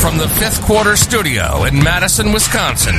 [0.00, 2.94] From the fifth quarter studio in Madison, Wisconsin.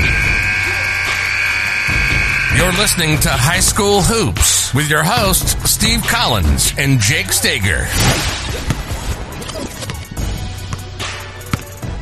[2.56, 7.88] You're listening to High School Hoops with your hosts, Steve Collins and Jake Stager.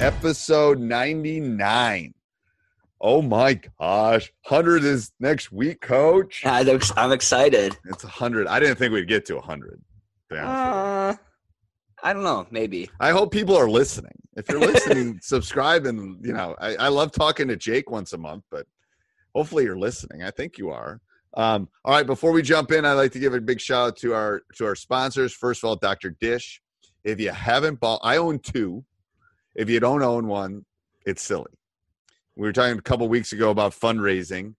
[0.04, 2.14] Episode 99.
[3.00, 4.34] Oh my gosh.
[4.50, 6.42] 100 is next week, coach.
[6.46, 7.78] I'm excited.
[7.86, 8.48] It's 100.
[8.48, 9.70] I didn't think we'd get to 100.
[9.70, 9.78] to
[10.30, 10.82] be honest with you.
[10.82, 11.16] Uh,
[12.04, 12.48] I don't know.
[12.52, 12.90] Maybe.
[13.00, 14.19] I hope people are listening.
[14.40, 18.18] If you're listening, subscribe and you know, I, I love talking to Jake once a
[18.18, 18.66] month, but
[19.36, 20.24] hopefully you're listening.
[20.24, 21.02] I think you are.
[21.36, 23.98] Um, all right, before we jump in, I'd like to give a big shout out
[23.98, 25.34] to our to our sponsors.
[25.34, 26.12] First of all, Dr.
[26.22, 26.62] Dish.
[27.04, 28.84] If you haven't bought, I own two.
[29.56, 30.66] If you don't own one,
[31.06, 31.52] it's silly.
[32.36, 34.56] We were talking a couple weeks ago about fundraising.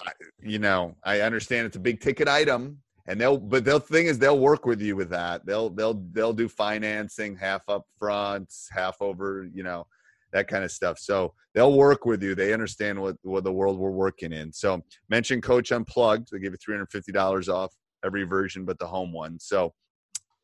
[0.00, 0.12] I-
[0.42, 2.78] You know, I understand it's a big ticket item,
[3.08, 5.44] and they'll but the thing is they'll work with you with that.
[5.46, 9.86] They'll they'll they'll do financing, half up front, half over, you know,
[10.32, 10.98] that kind of stuff.
[10.98, 12.34] So they'll work with you.
[12.34, 14.52] They understand what what the world we're working in.
[14.52, 16.28] So mention Coach Unplugged.
[16.30, 17.74] They give you three hundred fifty dollars off
[18.04, 19.40] every version but the home one.
[19.40, 19.72] So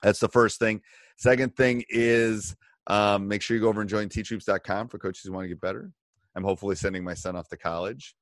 [0.02, 0.80] that's the first thing.
[1.18, 5.32] Second thing is um, make sure you go over and join teachhoops.com for coaches who
[5.32, 5.90] want to get better.
[6.34, 8.14] I'm hopefully sending my son off to college.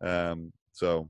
[0.00, 1.08] Um, so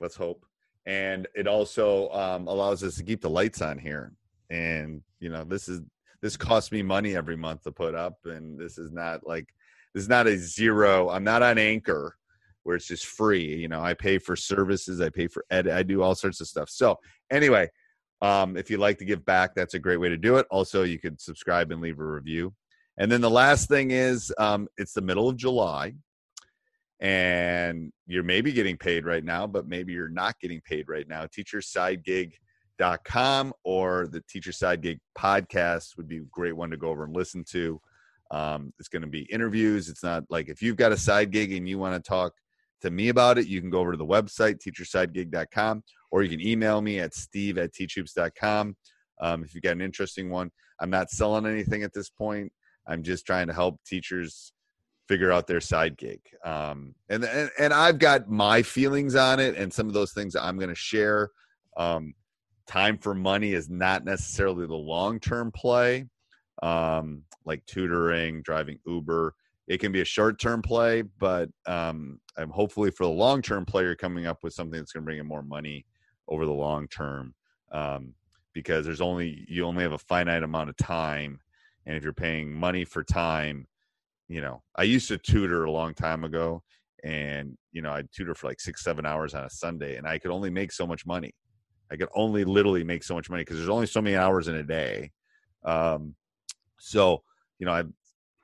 [0.00, 0.44] let's hope.
[0.86, 4.12] And it also um, allows us to keep the lights on here.
[4.50, 5.80] And, you know, this is,
[6.20, 8.18] this costs me money every month to put up.
[8.24, 9.48] And this is not like,
[9.94, 11.08] this is not a zero.
[11.08, 12.16] I'm not on anchor
[12.64, 13.56] where it's just free.
[13.56, 16.48] You know, I pay for services, I pay for ed, I do all sorts of
[16.48, 16.68] stuff.
[16.68, 16.98] So
[17.30, 17.70] anyway,
[18.22, 20.46] um, if you'd like to give back, that's a great way to do it.
[20.50, 22.54] Also, you could subscribe and leave a review.
[22.96, 25.94] And then the last thing is um, it's the middle of July
[27.04, 31.26] and you're maybe getting paid right now, but maybe you're not getting paid right now.
[31.26, 37.04] Teachersidegig.com or the Teacher Side Gig podcast would be a great one to go over
[37.04, 37.78] and listen to.
[38.30, 39.90] Um, it's going to be interviews.
[39.90, 42.32] It's not like if you've got a side gig and you want to talk
[42.80, 46.40] to me about it, you can go over to the website, teachersidegig.com, or you can
[46.40, 48.74] email me at steve at teachhoops.com.
[49.20, 50.50] Um, if you've got an interesting one,
[50.80, 52.50] I'm not selling anything at this point.
[52.86, 54.53] I'm just trying to help teachers
[55.08, 56.20] figure out their side gig.
[56.44, 60.34] Um, and, and, and I've got my feelings on it and some of those things
[60.34, 61.30] I'm going to share.
[61.76, 62.14] Um,
[62.66, 66.06] time for money is not necessarily the long-term play.
[66.62, 69.34] Um, like tutoring, driving Uber,
[69.66, 74.26] it can be a short-term play, but um, I'm hopefully for the long-term player coming
[74.26, 75.84] up with something that's going to bring in more money
[76.28, 77.34] over the long term.
[77.72, 78.14] Um,
[78.52, 81.40] because there's only you only have a finite amount of time,
[81.86, 83.66] and if you're paying money for time,
[84.28, 86.62] you know, I used to tutor a long time ago,
[87.02, 90.18] and you know, I'd tutor for like six, seven hours on a Sunday, and I
[90.18, 91.34] could only make so much money.
[91.90, 94.56] I could only literally make so much money because there's only so many hours in
[94.56, 95.12] a day.
[95.64, 96.14] Um,
[96.78, 97.22] so
[97.58, 97.84] you know, I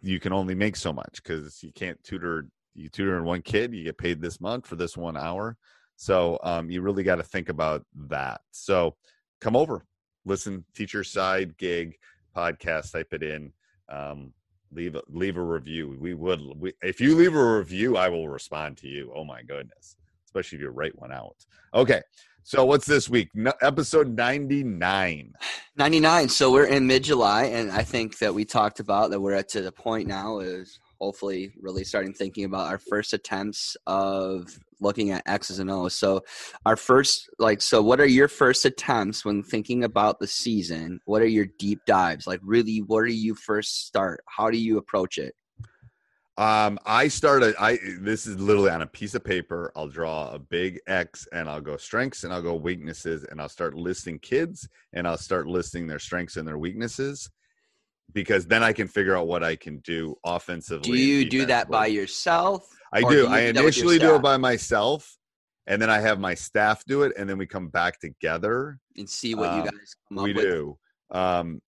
[0.02, 2.46] you can only make so much because you can't tutor.
[2.74, 5.56] You tutor in one kid, you get paid this month for this one hour.
[5.96, 8.40] So um, you really got to think about that.
[8.52, 8.96] So
[9.40, 9.84] come over,
[10.24, 11.96] listen, teacher side gig
[12.34, 12.92] podcast.
[12.92, 13.52] Type it in.
[13.90, 14.32] Um,
[14.72, 15.96] leave a, leave a review.
[16.00, 19.12] We would we, if you leave a review, I will respond to you.
[19.14, 19.96] Oh my goodness,
[20.26, 21.36] especially if you write one out.
[21.74, 22.02] Okay,
[22.42, 23.28] So what's this week?
[23.34, 25.32] No, episode 99.
[25.76, 26.28] 99.
[26.28, 29.48] So we're in mid July, and I think that we talked about that we're at
[29.50, 35.10] to the point now is hopefully really starting thinking about our first attempts of looking
[35.10, 35.94] at X's and O's.
[35.94, 36.22] So
[36.66, 41.00] our first like so what are your first attempts when thinking about the season?
[41.04, 42.26] What are your deep dives?
[42.26, 44.22] Like really where do you first start?
[44.26, 45.34] How do you approach it?
[46.40, 47.54] Um, I started.
[47.60, 49.70] I this is literally on a piece of paper.
[49.76, 53.48] I'll draw a big X, and I'll go strengths, and I'll go weaknesses, and I'll
[53.50, 57.28] start listing kids, and I'll start listing their strengths and their weaknesses,
[58.14, 60.92] because then I can figure out what I can do offensively.
[60.92, 62.66] Do you do that by yourself?
[62.92, 63.08] I do.
[63.08, 65.16] do I initially do it by myself,
[65.66, 69.08] and then I have my staff do it, and then we come back together and
[69.08, 70.44] see what um, you guys come up we with.
[70.44, 70.78] We do.
[71.10, 71.60] Um,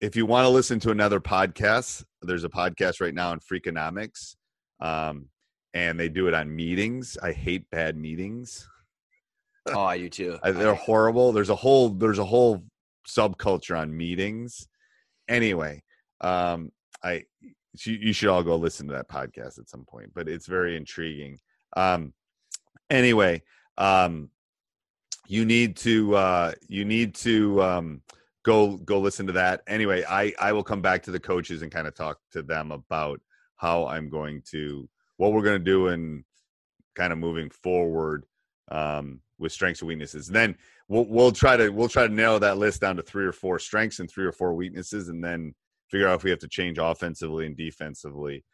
[0.00, 4.34] if you want to listen to another podcast, there's a podcast right now on Freakonomics,
[4.80, 5.28] um,
[5.74, 7.16] and they do it on meetings.
[7.22, 8.68] I hate bad meetings.
[9.68, 10.38] Oh, I do too.
[10.42, 11.32] They're horrible.
[11.32, 12.64] There's a whole there's a whole
[13.06, 14.66] subculture on meetings.
[15.28, 15.82] Anyway,
[16.20, 16.72] um,
[17.02, 17.24] I
[17.74, 21.38] you should all go listen to that podcast at some point, but it's very intriguing.
[21.76, 22.12] Um,
[22.90, 23.42] anyway,
[23.78, 24.28] um,
[25.26, 28.02] you need to uh, you need to um,
[28.42, 29.62] go go listen to that.
[29.66, 32.72] Anyway, I I will come back to the coaches and kind of talk to them
[32.72, 33.20] about
[33.56, 36.24] how I'm going to what we're going to do and
[36.94, 38.26] kind of moving forward
[38.70, 40.28] um, with strengths and weaknesses.
[40.28, 40.56] And then
[40.88, 43.58] we'll we'll try to we'll try to narrow that list down to three or four
[43.58, 45.54] strengths and three or four weaknesses, and then
[45.92, 48.44] figure out if we have to change offensively and defensively.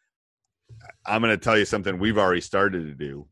[1.07, 3.27] I'm going to tell you something we've already started to do.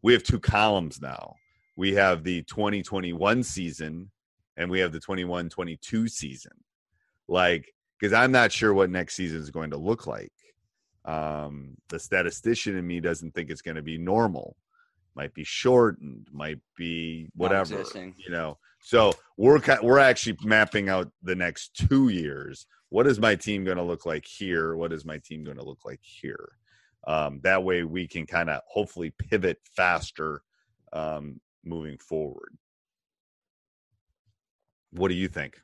[0.00, 1.34] We have two columns now.
[1.76, 4.10] We have the 2021 season
[4.56, 6.52] and we have the 21 22 season.
[7.26, 10.32] Like, because I'm not sure what next season is going to look like.
[11.04, 14.56] Um, the statistician in me doesn't think it's going to be normal.
[15.16, 17.82] Might be shortened, might be whatever,
[18.16, 18.56] you know.
[18.80, 22.66] So we're we're actually mapping out the next two years.
[22.90, 24.74] What is my team going to look like here?
[24.76, 26.52] What is my team going to look like here?
[27.06, 30.42] Um, that way we can kind of hopefully pivot faster
[30.92, 32.56] um, moving forward.
[34.90, 35.60] What do you think?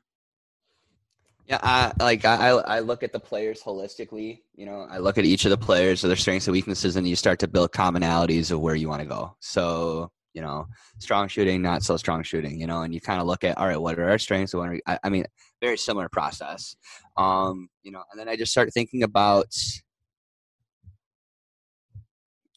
[1.47, 4.41] Yeah, I like I I look at the players holistically.
[4.55, 7.15] You know, I look at each of the players, their strengths and weaknesses, and you
[7.15, 9.35] start to build commonalities of where you want to go.
[9.39, 10.67] So you know,
[10.99, 12.59] strong shooting, not so strong shooting.
[12.59, 14.53] You know, and you kind of look at all right, what are our strengths?
[14.53, 15.25] What are, I, I mean,
[15.61, 16.75] very similar process.
[17.17, 19.47] Um, you know, and then I just start thinking about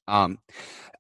[0.07, 0.39] um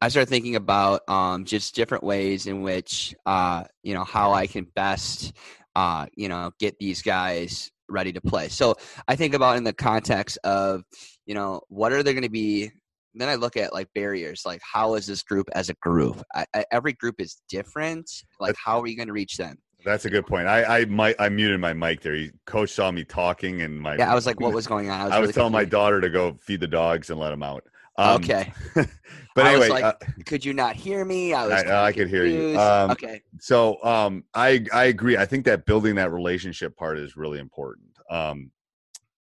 [0.00, 4.46] I started thinking about um, just different ways in which uh, you know how I
[4.46, 5.32] can best
[5.74, 8.48] uh, you know get these guys ready to play.
[8.48, 8.76] So
[9.08, 10.84] I think about in the context of
[11.26, 12.70] you know what are they going to be.
[13.14, 16.22] Then I look at like barriers, like how is this group as a group?
[16.34, 18.10] I, I, every group is different.
[18.38, 19.56] Like how are you going to reach them?
[19.84, 20.48] That's a good point.
[20.48, 22.14] I I might I muted my mic there.
[22.14, 24.10] He, Coach saw me talking and my yeah.
[24.10, 25.00] I was like, what was going on?
[25.00, 25.72] I was, I was really telling confused.
[25.72, 27.64] my daughter to go feed the dogs and let them out.
[27.98, 28.52] Um, okay.
[28.74, 28.88] but
[29.36, 29.94] I anyway, like, uh,
[30.24, 31.34] could you not hear me?
[31.34, 31.64] I was.
[31.64, 32.58] I, I could hear you.
[32.58, 33.22] Um, okay.
[33.40, 35.16] So um, I I agree.
[35.16, 37.88] I think that building that relationship part is really important.
[38.08, 38.52] Um,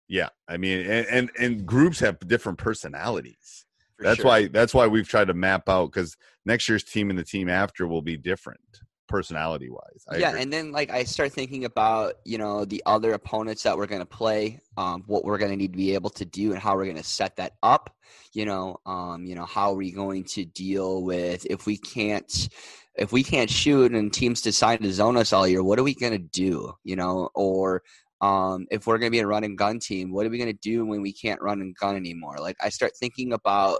[0.10, 3.65] yeah, I mean, and and, and groups have different personalities.
[4.00, 4.26] That's sure.
[4.26, 7.50] why that's why we've tried to map out because next year's team and the team
[7.50, 8.60] after will be different
[9.08, 10.20] personality wise.
[10.20, 10.42] yeah, agree.
[10.42, 14.02] and then like I start thinking about you know the other opponents that we're going
[14.02, 16.76] to play, um, what we're going to need to be able to do, and how
[16.76, 17.96] we're going to set that up.
[18.34, 22.50] You know, um, you know how are we going to deal with if we can't
[22.98, 25.94] if we can't shoot and teams decide to zone us all year, what are we
[25.94, 26.74] going to do?
[26.84, 27.84] You know, or
[28.22, 30.52] um, if we're going to be a run and gun team, what are we going
[30.52, 32.38] to do when we can't run and gun anymore?
[32.40, 33.80] Like I start thinking about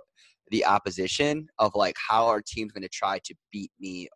[0.52, 4.10] the opposition of like how our team's going to try to beat me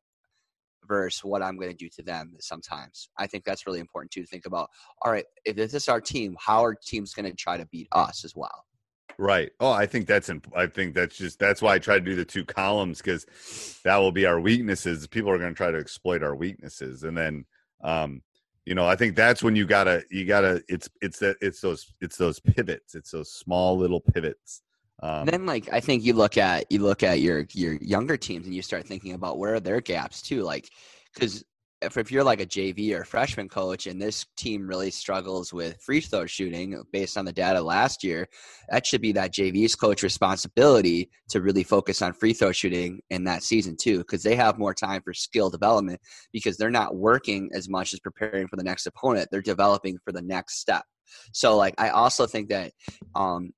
[0.87, 3.09] versus what I'm going to do to them sometimes.
[3.17, 4.69] I think that's really important too to think about.
[5.03, 7.87] All right, if this is our team, how our team's going to try to beat
[7.91, 8.65] us as well.
[9.17, 9.51] Right.
[9.59, 12.15] Oh, I think that's imp- I think that's just that's why I try to do
[12.15, 13.25] the two columns because
[13.83, 15.07] that will be our weaknesses.
[15.07, 17.45] People are going to try to exploit our weaknesses, and then
[17.83, 18.21] um,
[18.69, 21.91] you know I think that's when you gotta you gotta it's it's that it's those
[21.99, 22.95] it's those pivots.
[22.95, 24.61] It's those small little pivots
[25.01, 28.45] um, then, like I think you look at you look at your your younger teams
[28.45, 30.43] and you start thinking about where are their gaps too.
[30.43, 30.69] Like,
[31.13, 31.43] because
[31.81, 35.81] if, if you're like a JV or freshman coach and this team really struggles with
[35.81, 38.27] free throw shooting based on the data last year,
[38.69, 43.23] that should be that JV's coach responsibility to really focus on free throw shooting in
[43.25, 45.99] that season too, because they have more time for skill development
[46.33, 49.29] because they're not working as much as preparing for the next opponent.
[49.31, 50.83] They're developing for the next step.
[51.33, 52.71] So like I also think that
[53.15, 53.51] um,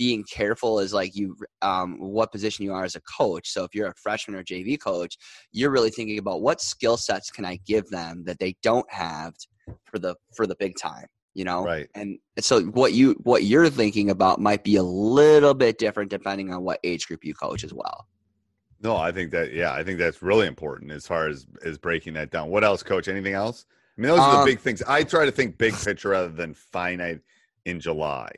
[0.00, 3.50] being careful is like you um, what position you are as a coach.
[3.50, 5.18] So if you're a freshman or JV coach,
[5.52, 9.34] you're really thinking about what skill sets can I give them that they don't have
[9.84, 11.86] for the for the big time you know Right.
[11.94, 16.52] and so what you what you're thinking about might be a little bit different depending
[16.52, 18.08] on what age group you coach as well
[18.80, 22.14] No, I think that yeah, I think that's really important as far as as breaking
[22.14, 22.48] that down.
[22.48, 23.06] What else, coach?
[23.06, 23.66] Anything else?
[23.96, 24.82] I mean, those are the Um, big things.
[24.88, 27.20] I try to think big picture rather than finite
[27.66, 28.30] in July.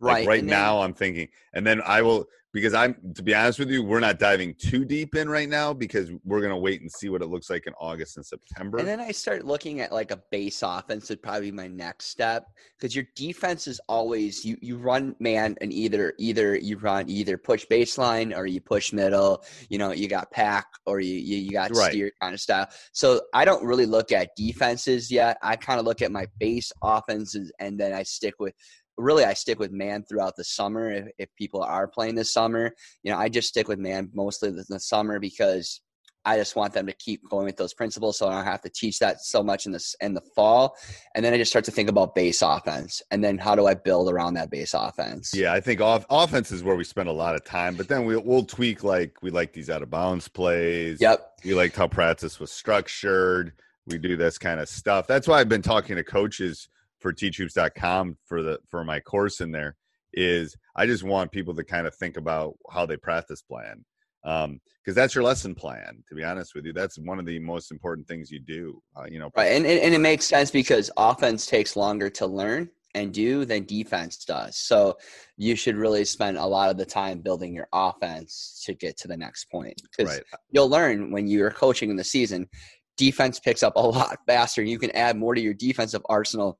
[0.00, 3.22] Right Like right and then- now, I'm thinking, and then I will because I'm to
[3.22, 6.58] be honest with you, we're not diving too deep in right now because we're gonna
[6.58, 8.78] wait and see what it looks like in August and September.
[8.78, 12.06] And then I start looking at like a base offense would probably be my next
[12.06, 12.46] step
[12.78, 17.36] because your defense is always you you run man and either either you run either
[17.36, 19.44] push baseline or you push middle.
[19.68, 21.92] You know you got pack or you you, you got Right.
[21.92, 22.66] steer kind of style.
[22.92, 25.36] So I don't really look at defenses yet.
[25.42, 28.54] I kind of look at my base offenses and then I stick with.
[28.98, 30.90] Really, I stick with man throughout the summer.
[30.90, 34.50] If, if people are playing this summer, you know, I just stick with man mostly
[34.50, 35.80] in the summer because
[36.24, 38.68] I just want them to keep going with those principles, so I don't have to
[38.68, 40.76] teach that so much in this in the fall.
[41.14, 43.74] And then I just start to think about base offense, and then how do I
[43.74, 45.32] build around that base offense?
[45.34, 48.04] yeah, I think off, offense is where we spend a lot of time, but then
[48.04, 51.00] we'll, we'll tweak like we like these out of bounds plays.
[51.00, 51.40] Yep.
[51.44, 53.52] We liked how practice was structured.
[53.86, 55.06] We do this kind of stuff.
[55.06, 59.50] That's why I've been talking to coaches for teachhoops.com for the for my course in
[59.50, 59.76] there
[60.12, 63.84] is I just want people to kind of think about how they practice plan.
[64.24, 66.72] Um, because that's your lesson plan, to be honest with you.
[66.72, 68.82] That's one of the most important things you do.
[68.96, 72.26] Uh, you know, Right, and, and and it makes sense because offense takes longer to
[72.26, 74.56] learn and do than defense does.
[74.56, 74.96] So
[75.36, 79.08] you should really spend a lot of the time building your offense to get to
[79.08, 80.22] the next point because right.
[80.50, 82.48] you'll learn when you're coaching in the season.
[82.96, 84.62] Defense picks up a lot faster.
[84.62, 86.58] You can add more to your defensive arsenal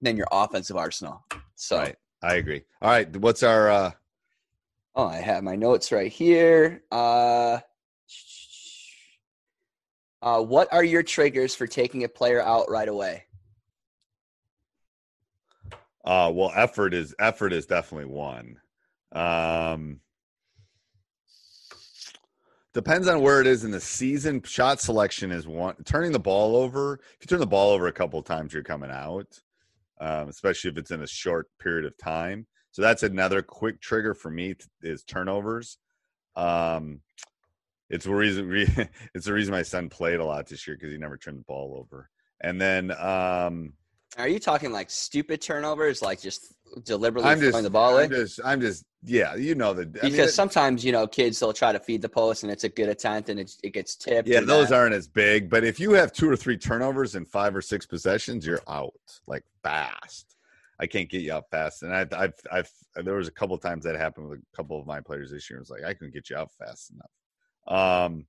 [0.00, 1.24] than your offensive arsenal.
[1.54, 1.96] So, Right.
[2.22, 2.62] I agree.
[2.82, 3.14] All right.
[3.16, 3.90] What's our uh
[4.94, 6.82] oh, I have my notes right here.
[6.90, 7.58] Uh,
[10.22, 13.24] uh, what are your triggers for taking a player out right away?
[16.04, 18.58] Uh, well, effort is effort is definitely one.
[19.12, 20.00] Um,
[22.72, 24.42] depends on where it is in the season.
[24.42, 25.74] Shot selection is one.
[25.84, 26.94] Turning the ball over.
[26.94, 29.40] If you turn the ball over a couple of times, you're coming out,
[30.00, 32.46] um, especially if it's in a short period of time.
[32.72, 35.78] So that's another quick trigger for me t- is turnovers.
[36.34, 37.00] Um,
[37.88, 38.48] it's the reason.
[38.48, 41.38] Re- it's the reason my son played a lot this year because he never turned
[41.38, 42.10] the ball over.
[42.40, 43.72] And then um,
[44.18, 46.54] Are you talking like stupid turnovers, like just
[46.84, 47.98] deliberately I'm throwing just, the ball?
[47.98, 49.86] I'm just, I'm just, yeah, you know the.
[49.86, 52.68] Because mean, sometimes you know kids they'll try to feed the post and it's a
[52.68, 54.28] good attempt and it, it gets tipped.
[54.28, 54.76] yeah, those that.
[54.76, 57.86] aren't as big, but if you have two or three turnovers in five or six
[57.86, 58.94] possessions, you're out
[59.26, 60.36] like fast.
[60.78, 63.84] I can't get you out fast, and I've, I've, I've, there was a couple times
[63.84, 65.58] that happened with a couple of my players this year.
[65.58, 67.10] It was like I couldn't get you out fast enough.
[67.66, 68.26] Um,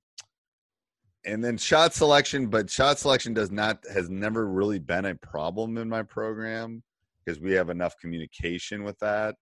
[1.26, 5.76] and then shot selection, but shot selection does not has never really been a problem
[5.76, 6.82] in my program
[7.28, 9.34] because we have enough communication with that.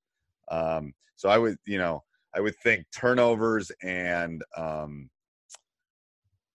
[0.51, 2.03] Um, so I would, you know,
[2.35, 5.09] I would think turnovers and um,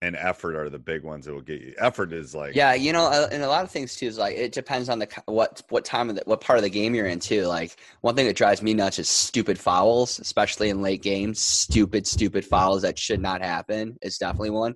[0.02, 1.74] and effort are the big ones that will get you.
[1.78, 4.36] Effort is like Yeah, you know, uh, and a lot of things too is like
[4.36, 7.08] it depends on the what what time of the what part of the game you're
[7.08, 7.46] in too.
[7.46, 11.42] Like one thing that drives me nuts is stupid fouls, especially in late games.
[11.42, 14.76] Stupid, stupid fouls that should not happen is definitely one.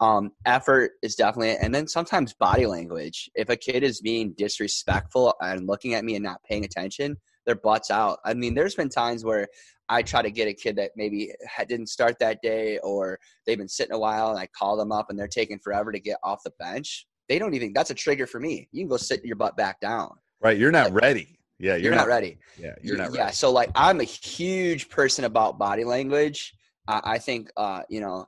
[0.00, 3.30] Um, effort is definitely, and then sometimes body language.
[3.34, 7.54] If a kid is being disrespectful and looking at me and not paying attention, their
[7.54, 8.18] butts out.
[8.24, 9.46] I mean, there's been times where
[9.88, 11.32] I try to get a kid that maybe
[11.68, 15.06] didn't start that day or they've been sitting a while and I call them up
[15.08, 17.06] and they're taking forever to get off the bench.
[17.28, 18.68] They don't even, that's a trigger for me.
[18.72, 20.10] You can go sit your butt back down.
[20.40, 20.58] right.
[20.58, 21.38] You're not ready.
[21.58, 22.38] Yeah, You're, not, ready.
[22.58, 23.30] Yeah, you're not yeah.
[23.30, 26.52] So like I'm a huge person about body language.
[26.86, 28.26] I I think, uh, you know,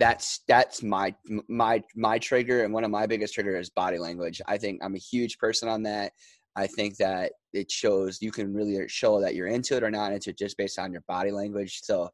[0.00, 1.14] that's that's my
[1.48, 4.40] my my trigger and one of my biggest trigger is body language.
[4.48, 6.12] I think I'm a huge person on that.
[6.56, 10.12] I think that it shows you can really show that you're into it or not
[10.12, 11.80] into it just based on your body language.
[11.82, 12.08] So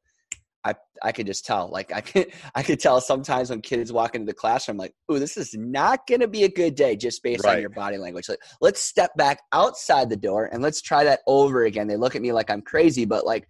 [0.64, 1.70] I I could just tell.
[1.70, 5.20] Like I could I could tell sometimes when kids walk into the classroom, like, oh,
[5.20, 8.28] this is not gonna be a good day just based on your body language.
[8.28, 11.86] Like, let's step back outside the door and let's try that over again.
[11.86, 13.48] They look at me like I'm crazy, but like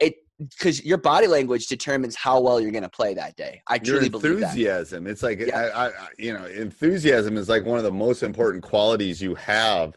[0.00, 3.62] it because your body language determines how well you're gonna play that day.
[3.66, 4.46] I your truly believe that.
[4.50, 5.06] enthusiasm.
[5.06, 5.58] It's like Yeah.
[5.74, 9.96] I, I, you know, enthusiasm is like one of the most important qualities you have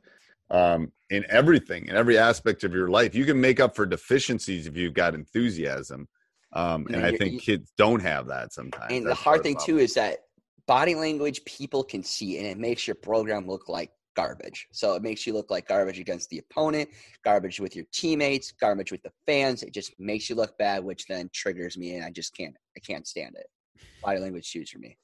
[0.49, 3.13] um, in everything, in every aspect of your life.
[3.13, 6.07] You can make up for deficiencies if you've got enthusiasm,
[6.53, 8.91] um, You and I think you- kids don't have that sometimes.
[8.93, 10.19] And the hard thing too is that
[10.67, 14.67] body language people can see, and it makes your program look like garbage.
[14.71, 16.89] So it makes you look like garbage against the opponent,
[17.23, 19.63] garbage with your teammates, garbage with the fans.
[19.63, 22.55] It just makes you look bad, which then triggers me, and I just can't.
[22.75, 23.47] I can't stand it.
[24.03, 24.97] Body language shoots for me.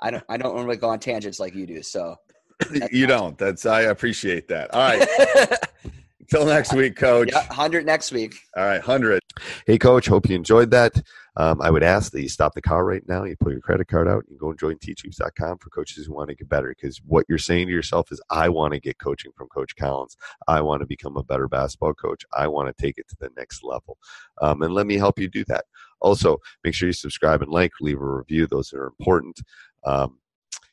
[0.00, 0.24] I don't.
[0.30, 1.82] I don't normally go on tangents like you do.
[1.82, 2.16] So
[2.90, 3.36] you don't.
[3.36, 4.72] That's I appreciate that.
[4.72, 5.58] All right.
[6.32, 7.28] Until next week, coach.
[7.30, 8.36] Yeah, 100 next week.
[8.56, 9.20] All right, 100.
[9.66, 10.98] Hey, coach, hope you enjoyed that.
[11.36, 13.24] Um, I would ask that you stop the car right now.
[13.24, 14.24] You pull your credit card out.
[14.30, 16.70] You go and join teachhoops.com for coaches who want to get better.
[16.74, 20.16] Because what you're saying to yourself is, I want to get coaching from Coach Collins.
[20.48, 22.24] I want to become a better basketball coach.
[22.32, 23.98] I want to take it to the next level.
[24.40, 25.66] Um, and let me help you do that.
[26.00, 28.46] Also, make sure you subscribe and like, leave a review.
[28.46, 29.38] Those are important.
[29.84, 30.18] Um,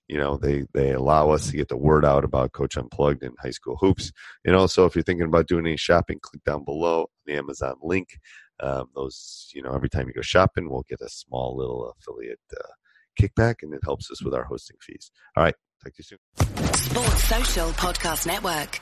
[0.09, 3.35] you know they they allow us to get the word out about coach unplugged and
[3.41, 4.11] high school hoops.
[4.43, 8.19] And also if you're thinking about doing any shopping click down below the amazon link.
[8.61, 12.41] Um, those you know every time you go shopping we'll get a small little affiliate
[12.53, 12.73] uh,
[13.21, 15.11] kickback and it helps us with our hosting fees.
[15.37, 16.73] All right talk to you soon.
[16.73, 18.81] Sports social podcast network.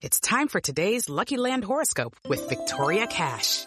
[0.00, 3.66] It's time for today's lucky land horoscope with victoria cash